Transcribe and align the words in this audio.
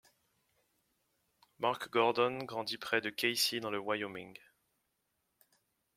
Mark 1.59 1.91
Gordon 1.91 2.39
grandit 2.39 2.79
près 2.79 3.01
de 3.01 3.11
Kaycee 3.11 3.59
dans 3.59 3.69
le 3.69 3.77
Wyoming. 3.77 4.35